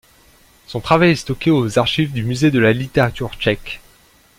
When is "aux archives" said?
1.51-2.11